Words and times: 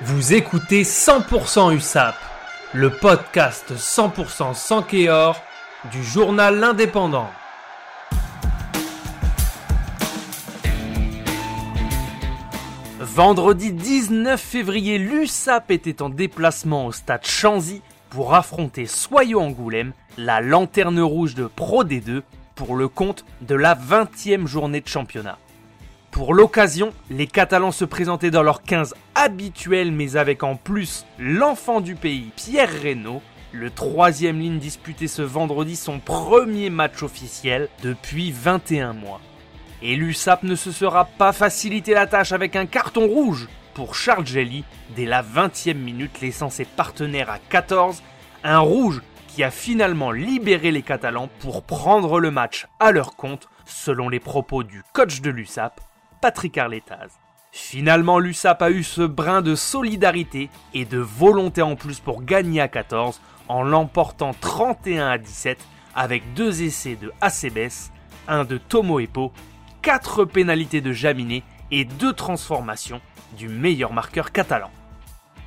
Vous 0.00 0.32
écoutez 0.34 0.82
100% 0.82 1.76
USAP, 1.76 2.16
le 2.72 2.90
podcast 2.90 3.72
100% 3.76 4.54
sans 4.54 4.82
Kéor 4.82 5.40
du 5.92 6.02
journal 6.02 6.58
L'Indépendant. 6.58 7.28
Vendredi 12.98 13.72
19 13.72 14.40
février, 14.40 14.98
l'USAP 14.98 15.70
était 15.70 16.02
en 16.02 16.08
déplacement 16.08 16.86
au 16.86 16.92
stade 16.92 17.24
Chanzy 17.24 17.82
pour 18.10 18.34
affronter 18.34 18.86
Soyo 18.86 19.40
Angoulême, 19.40 19.92
la 20.16 20.40
lanterne 20.40 21.00
rouge 21.00 21.34
de 21.34 21.46
Pro 21.46 21.84
D2, 21.84 22.22
pour 22.54 22.76
le 22.76 22.88
compte 22.88 23.24
de 23.42 23.54
la 23.54 23.74
20e 23.74 24.46
journée 24.46 24.80
de 24.80 24.88
championnat. 24.88 25.38
Pour 26.12 26.34
l'occasion, 26.34 26.92
les 27.08 27.26
Catalans 27.26 27.72
se 27.72 27.86
présentaient 27.86 28.30
dans 28.30 28.42
leur 28.42 28.62
15 28.62 28.94
habituel 29.14 29.92
mais 29.92 30.16
avec 30.16 30.42
en 30.42 30.56
plus 30.56 31.06
l'enfant 31.18 31.80
du 31.80 31.94
pays 31.94 32.30
Pierre 32.36 32.68
Reynaud, 32.82 33.22
le 33.50 33.70
troisième 33.70 34.38
ligne 34.38 34.58
disputé 34.58 35.08
ce 35.08 35.22
vendredi 35.22 35.74
son 35.74 36.00
premier 36.00 36.68
match 36.68 37.02
officiel 37.02 37.70
depuis 37.82 38.30
21 38.30 38.92
mois. 38.92 39.22
Et 39.80 39.96
l'USAP 39.96 40.42
ne 40.42 40.54
se 40.54 40.70
sera 40.70 41.06
pas 41.06 41.32
facilité 41.32 41.94
la 41.94 42.06
tâche 42.06 42.32
avec 42.32 42.56
un 42.56 42.66
carton 42.66 43.06
rouge 43.06 43.48
pour 43.72 43.94
Charles 43.94 44.26
Gelly 44.26 44.64
dès 44.94 45.06
la 45.06 45.22
20e 45.22 45.74
minute 45.74 46.20
laissant 46.20 46.50
ses 46.50 46.66
partenaires 46.66 47.30
à 47.30 47.38
14, 47.38 48.02
un 48.44 48.58
rouge 48.58 49.00
qui 49.28 49.42
a 49.42 49.50
finalement 49.50 50.10
libéré 50.10 50.72
les 50.72 50.82
Catalans 50.82 51.30
pour 51.38 51.62
prendre 51.62 52.20
le 52.20 52.30
match 52.30 52.66
à 52.80 52.92
leur 52.92 53.16
compte 53.16 53.48
selon 53.64 54.10
les 54.10 54.20
propos 54.20 54.62
du 54.62 54.82
coach 54.92 55.22
de 55.22 55.30
l'USAP, 55.30 55.80
Patrick 56.22 56.56
Arletaz. 56.56 57.18
Finalement, 57.50 58.20
l'USAP 58.20 58.62
a 58.62 58.70
eu 58.70 58.84
ce 58.84 59.02
brin 59.02 59.42
de 59.42 59.56
solidarité 59.56 60.50
et 60.72 60.84
de 60.84 60.98
volonté 60.98 61.62
en 61.62 61.74
plus 61.74 61.98
pour 61.98 62.22
gagner 62.22 62.60
à 62.60 62.68
14 62.68 63.20
en 63.48 63.64
l'emportant 63.64 64.30
31 64.40 65.08
à 65.08 65.18
17 65.18 65.58
avec 65.96 66.32
deux 66.34 66.62
essais 66.62 66.94
de 66.94 67.12
Acebes, 67.20 67.90
un 68.28 68.44
de 68.44 68.56
Tomo 68.56 69.00
Epo, 69.00 69.32
quatre 69.82 70.24
pénalités 70.24 70.80
de 70.80 70.92
Jaminet 70.92 71.42
et 71.72 71.84
deux 71.84 72.12
transformations 72.12 73.00
du 73.36 73.48
meilleur 73.48 73.92
marqueur 73.92 74.30
catalan. 74.30 74.70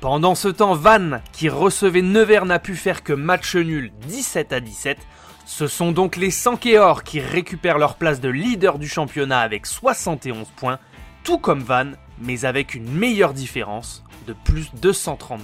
Pendant 0.00 0.34
ce 0.34 0.48
temps, 0.48 0.74
Van, 0.74 1.20
qui 1.32 1.48
recevait 1.48 2.02
Nevers, 2.02 2.44
n'a 2.44 2.58
pu 2.58 2.74
faire 2.74 3.02
que 3.02 3.14
match 3.14 3.56
nul 3.56 3.92
17 4.06 4.52
à 4.52 4.60
17. 4.60 4.98
Ce 5.46 5.66
sont 5.66 5.92
donc 5.92 6.16
les 6.16 6.30
Sankéors 6.30 7.02
qui 7.02 7.20
récupèrent 7.20 7.78
leur 7.78 7.96
place 7.96 8.20
de 8.20 8.28
leader 8.28 8.78
du 8.78 8.88
championnat 8.88 9.40
avec 9.40 9.64
71 9.64 10.48
points, 10.56 10.78
tout 11.24 11.38
comme 11.38 11.60
Van, 11.60 11.92
mais 12.20 12.44
avec 12.44 12.74
une 12.74 12.90
meilleure 12.90 13.32
différence 13.32 14.04
de 14.26 14.32
plus 14.32 14.70
232. 14.74 15.42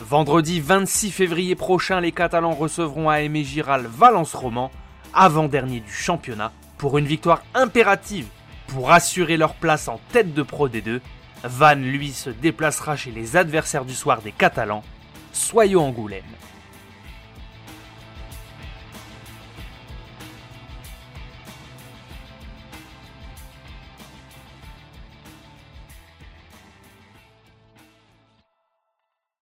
Vendredi 0.00 0.60
26 0.60 1.10
février 1.10 1.54
prochain, 1.54 2.00
les 2.00 2.12
Catalans 2.12 2.54
recevront 2.54 3.10
à 3.10 3.20
Aimé 3.20 3.44
Giral 3.44 3.86
Valence 3.86 4.34
Roman, 4.34 4.70
avant-dernier 5.14 5.80
du 5.80 5.92
championnat, 5.92 6.52
pour 6.78 6.98
une 6.98 7.06
victoire 7.06 7.42
impérative 7.54 8.26
pour 8.66 8.92
assurer 8.92 9.36
leur 9.36 9.54
place 9.54 9.88
en 9.88 10.00
tête 10.12 10.32
de 10.32 10.42
Pro 10.42 10.68
D2. 10.68 11.00
Van, 11.44 11.74
lui, 11.74 12.12
se 12.12 12.30
déplacera 12.30 12.96
chez 12.96 13.10
les 13.10 13.36
adversaires 13.36 13.84
du 13.84 13.94
soir 13.94 14.20
des 14.22 14.32
Catalans, 14.32 14.82
Soyo 15.32 15.80
Angoulême. 15.80 16.22